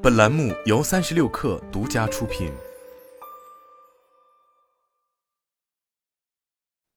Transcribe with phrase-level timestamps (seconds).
[0.00, 2.52] 本栏目由三十六氪独家出品。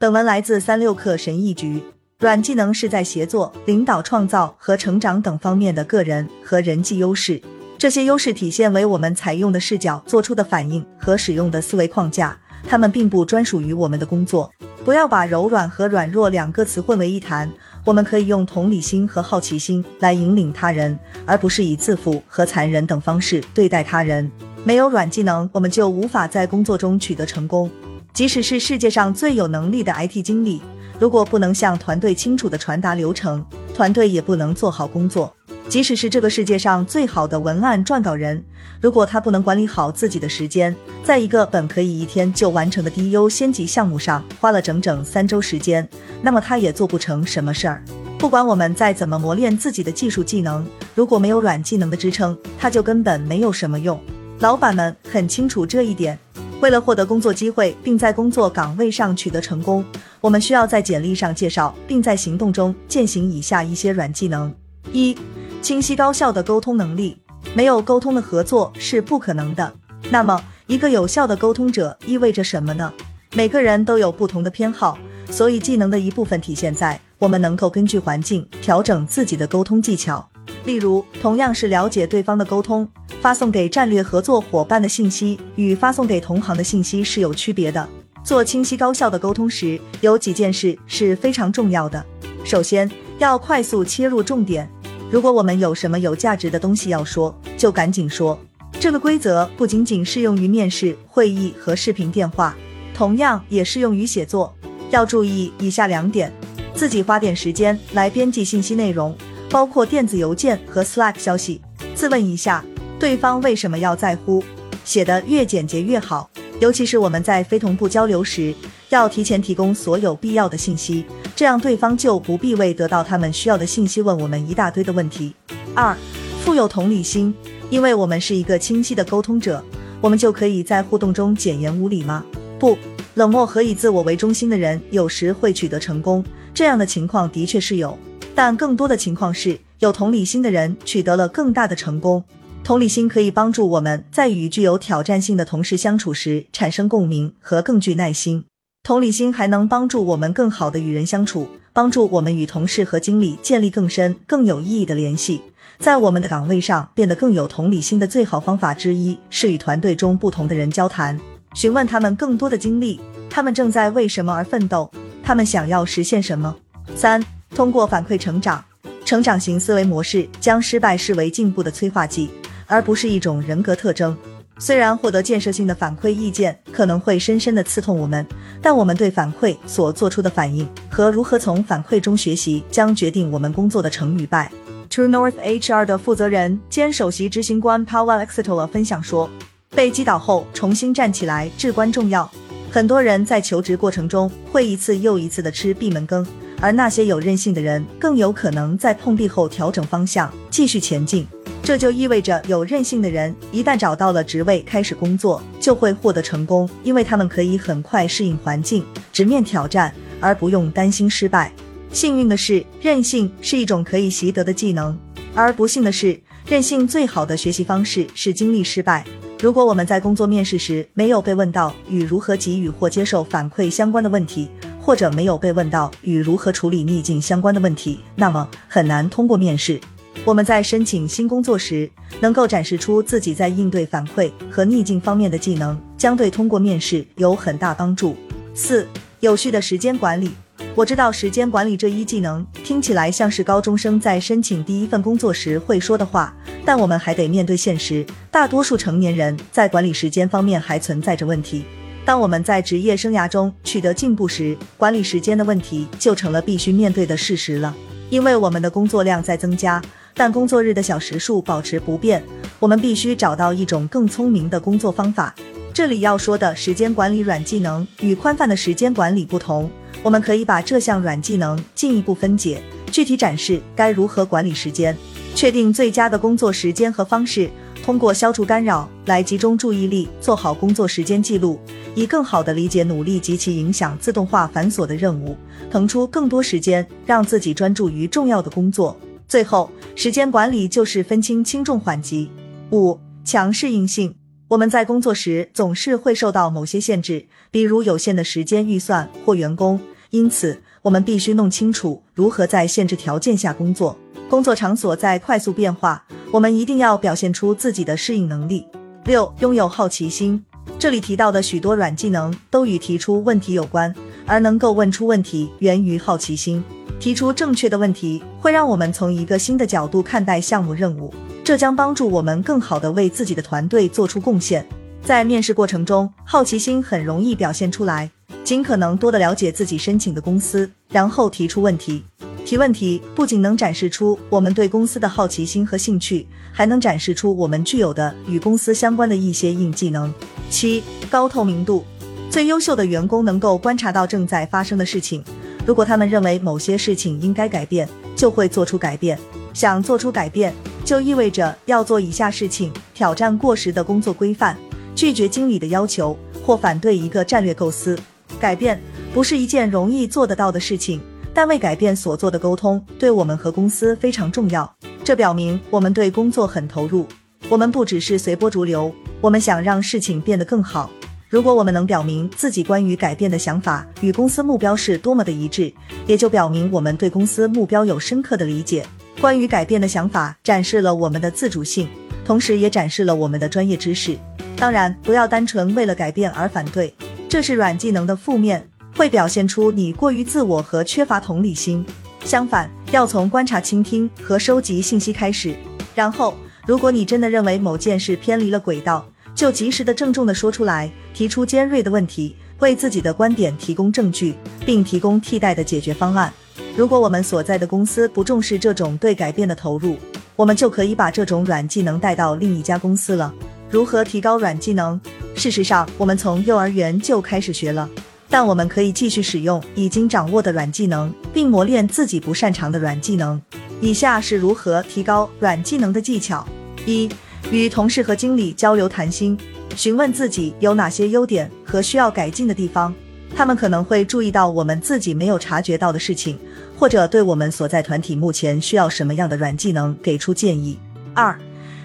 [0.00, 1.80] 本文来自三六氪神译局。
[2.18, 7.40] 软技能是在协作、领导、创造和成长等方面的个人和人际优势。
[7.78, 12.36] 这些优势体现为我们采用的视角、做出的反应和使用的思维框架。
[12.66, 14.52] 它们并不专属于我们的工作。
[14.84, 17.48] 不要把柔软和软弱两个词混为一谈。
[17.88, 24.30] 我们可以用同理心和好奇心来引领他人，而不是以自负和残忍等方式对待他人。
[24.62, 27.70] 没有软技能，我们就无法在工作中取得成功。
[28.12, 30.60] 即使是世界上最有能力的 IT 经理。
[31.00, 33.42] 如果不能向团队清楚地传达流程，
[33.74, 35.34] 团队也不能做好工作。
[35.68, 38.42] 即使是这个世界上最好的文案撰稿人，
[38.80, 45.86] 如果他不能管理好自己的时间，在一个本可以一天就完成的低优先级项目上花了整整三周时间，
[46.22, 47.84] 那么他也做不成什么事儿。
[48.18, 54.00] 不管我们再怎么磨练自己的技术技能，如果没有软技能的支撑，他就根本没有什么用。
[54.40, 56.18] 老板们很清楚这一点。
[56.60, 59.84] 为了获得工作机会，并在工作岗位上取得成功，
[60.20, 64.52] 我们需要在简历上介绍，并在行动中践行以下一些软技能：
[64.92, 65.16] 一、
[65.60, 67.16] 清晰高效的沟通能力。
[67.54, 69.72] 没有沟通的合作是不可能的。
[70.10, 72.92] 那么，一个有效的沟通者意味着什么呢？
[73.34, 74.98] 每个人都有不同的偏好，
[75.30, 80.28] 所以技能的一部分体现在我们能够根据环境调整自己的沟通技巧。
[80.64, 82.88] 例如，同样是了解对方的沟通。
[83.20, 87.88] 发送给战略合作伙伴的信息与发送给同行的信息是有区别的。
[88.22, 92.04] 做清晰高效的沟通时，有几件事是非常重要的。
[92.44, 94.70] 首先，要快速切入重点。
[95.10, 98.38] 如果我们有什么有价值的东西要说，就赶紧说。
[98.78, 102.54] 这个规则不仅仅适用于面试、会议和视频电话，
[102.94, 104.54] 同样也适用于写作。
[104.90, 106.32] 要注意以下两点：
[106.74, 109.16] 自己花点时间来编辑信息内容，
[109.50, 111.60] 包括电子邮件和 Slack 消息。
[111.94, 112.64] 自问一下。
[112.98, 114.42] 对方为什么要在乎？
[114.84, 118.52] 写的越简洁越好，尤其是我们在非同步交流时，
[118.90, 121.04] 要提前提供所有必要的信息，
[121.36, 125.34] 这样对方就不必为得到他们需要的信息问我们一大堆的问题。
[125.74, 125.96] 二，
[126.44, 127.34] 富有同理心，
[127.70, 129.62] 因为我们是一个清晰的沟通者，
[130.00, 132.24] 我们就可以在互动中简言无礼吗？
[132.58, 132.76] 不，
[133.14, 136.24] 冷漠和以自我为中心的人有时会取得成功，
[136.54, 137.96] 这样的情况的确是有，
[138.34, 142.24] 但更多的情况是有同理心的人取得了更大的成功。
[142.64, 148.47] 同理心可以帮助我们在与具有挑战性的同事相处时产生共鸣和更具耐心。
[148.88, 155.42] 同理心还能帮助我们更好的与人相处，帮助我们与同事和经理建立更深、更有意义的联系。
[155.78, 161.20] 在我们的岗位上变得更有同理心的最好方法之一是与团队中不同的人交谈，
[161.52, 164.90] 询问他们更多的经历，他们正在为什么而奋斗，
[165.22, 166.56] 他们想要实现什么。
[166.96, 167.22] 三、
[167.54, 168.64] 通过反馈成长，
[169.04, 172.30] 成长型思维模式将失败视为进步的催化剂。
[172.70, 174.14] 而不是一种人格特征。
[174.58, 178.26] 虽然获得建设性的反馈意见可能会深深的刺痛我们，
[178.60, 184.50] 但我们对反馈所做出的反应和如何从反馈中学习，将决定我们工作的成与败。
[184.90, 189.30] True North HR 的负责人兼首席执行官 Paul Exitola 分享说
[189.76, 192.28] ：“被击倒后重新站起来至关重要。
[192.70, 196.26] 很多人在求职过程中会一次又一次的吃闭门羹，
[196.60, 201.26] 而那些有韧性的人更有可能在碰壁后调整方向，继续前进。”
[201.62, 208.82] 这就意味着有韧性的人一旦找到了职位开始工作，就会获得成功，因为他们可以很快适应环境，
[209.12, 211.52] 直面挑战，而不用担心失败。
[211.92, 214.94] 幸运的是，韧性是一种可以习得的技能；
[215.34, 219.04] 而不幸的是，韧性最好的学习方式是经历失败。
[219.40, 224.48] 如果我们在工作面试时没有被问到与如何给予或接受反馈相关的问题，
[224.80, 229.78] 或者没有被问到与如何处理逆境相关的问题，那么很难通过面试。
[230.24, 231.90] 我们在申请新工作时，
[232.20, 238.14] 能够展示出自己在应对反馈和逆境方面的技能，将对通过面试有很大帮助。
[238.54, 238.86] 四、
[239.20, 240.30] 有序的时间管理。
[240.74, 251.64] 我知道时间管理这一技能听起来像是高中生在申请第一份工作时会说的话，但我们还得面对现实，大多数成年人在管理时间方面还存在着问题。
[252.04, 257.74] 当我们在职业生涯中取得进步时，管理时间的问题就成了必须面对的事实了，
[258.10, 259.80] 因为我们的工作量在增加。
[260.18, 262.20] 但工作日的小时数保持不变，
[262.58, 265.32] 我们必须找到一种更聪明的工作方法。
[265.72, 269.70] 这里要说的时间管理软技能与宽泛的时间管理不同，
[270.02, 272.60] 我们可以把这项软技能进一步分解，
[272.90, 274.96] 具体展示该如何管理时间，
[275.36, 277.48] 确定最佳的工作时间和方式，
[277.84, 281.60] 通过消除干扰来集中注意力，做好工作时间记录，
[281.94, 285.36] 以更好地理解努力及其影响自动化繁琐的任务，
[285.70, 288.98] 腾出更多时间让自己专注于重要的工作。
[289.28, 292.30] 最后，时间管理就是分清轻重缓急。
[292.72, 294.14] 五、强适应性。
[294.48, 299.78] 我们在工作时总是会受到某些限制，比如有限的时间预算或员工，
[300.08, 303.94] 因此我们必须弄清楚如何在限制条件下工作。
[304.30, 308.66] 工作场所在快速变化，我们一定要表现出自己的适应能力。
[309.04, 310.42] 六、拥有好奇心。
[310.78, 313.94] 这里提到的许多软技能都与提出问题有关，
[314.24, 316.64] 而能够问出问题源于好奇心。
[316.98, 321.12] 提出正确的问题会让我们从一个新的角度看待项目任务。
[321.44, 324.66] 这将帮助我们更好地为自己的团队做出贡献。
[325.02, 328.10] 在面试过程中，好奇心很容易表现出来。
[328.44, 332.04] 尽可能多的了解自己申请的公司，然后提出问题。
[332.44, 340.12] 提问题不仅能展示出我们对公司的好奇心和兴趣，还能展示出我们具有的与公司相关的一些硬技能。
[340.50, 341.84] 七、高透明度。
[342.30, 345.24] 最优秀的员工能够观察到正在发生的事情。
[345.68, 347.86] 如果他们认为某些事情应该改变，
[348.16, 349.18] 就会做出改变。
[349.52, 350.50] 想做出改变。
[350.82, 354.56] 就意味着要做以下事情：挑战过时的工作规范，
[354.94, 357.98] 拒绝经理的要求，或反对一个战略构思。
[358.40, 358.80] 改变
[359.12, 361.02] 不是一件容易做得到的事情，
[361.34, 364.74] 但为改变所做的沟通对我们和公司非常重要。
[365.04, 367.06] 这表明我们对工作很投入。
[367.50, 370.88] 我们不只是随波逐流，我们想让事情变得更好。
[371.30, 375.70] 如果我们能表明自己关于改变的想法与公司目标是多么的一致，
[376.06, 378.86] 也就表明我们对公司目标有深刻的理解。
[379.20, 381.86] 关于改变的想法展示了我们的自主性，
[382.24, 384.16] 同时也展示了我们的专业知识。
[384.56, 386.94] 当然，不要单纯为了改变而反对，
[387.28, 388.66] 这是软技能的负面，
[388.96, 391.84] 会表现出你过于自我和缺乏同理心。
[392.24, 395.54] 相反，要从观察、倾听和收集信息开始。
[395.94, 396.34] 然后，
[396.66, 406.32] 如果你真的认为某件事偏离了轨道，就及时的郑重的说出来，提出尖锐的问题，为自己的观点提供证据，并提供替代的解决方案。
[406.76, 409.96] 如果我们所在的公司不重视这种对改变的投入，
[410.36, 413.34] 我们就可以把这种软技能带到另一家公司了。
[413.68, 415.00] 如何提高软技能？
[415.34, 417.90] 事实上，我们从幼儿园就开始学了，
[418.30, 423.42] 但我们可以继续使用已经掌握的软技能，并磨练自己不擅长的软技能。
[423.80, 426.46] 以下是如何提高软技能的技巧：
[426.86, 427.10] 一、
[427.50, 429.36] 与同事和经理交流谈心，
[429.76, 432.94] 询问自己有哪些优点和需要改进的地方。
[433.36, 436.38] 他们可能会注意到我们自己没有察觉到的事情，
[436.78, 440.78] 或者对我们所在团体目前需要什么样的软技能给出建议。
[441.14, 441.38] 二，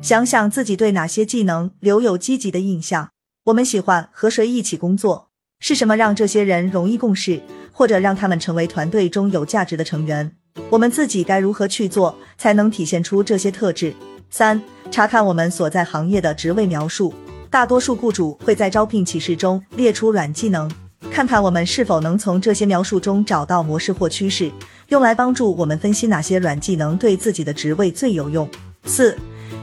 [0.00, 3.10] 想想自己对哪些技能留有积极的印象。
[3.46, 5.28] 我们喜欢和谁一起工作？
[5.58, 7.40] 是什么让这些人容易共事，
[7.72, 10.30] 或者让他们成为团队中有价值的成员？
[10.70, 13.92] 我们自己该如何去做才能体现出这些特质？
[14.30, 17.12] 三，查看我们所在行业的职位描述。
[17.54, 20.68] 大多数雇主会在招聘启事中列出软技能。
[21.08, 24.50] 看看我们是否能从这些描述中找到模式或趋势，
[24.88, 28.50] 用来帮助我们分析哪些软技能对自己的职位最有用。
[28.86, 29.16] 四，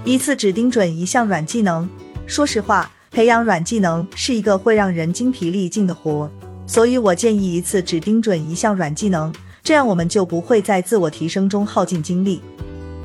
[0.05, 1.85] 一次只盯准一项软技能。
[2.25, 6.31] 说实话，培养软技能是一个会让人精疲力尽的活，
[6.65, 12.39] 所以我建议一次只盯准一项软技能，这样我们就不会在自我提升中耗尽精力。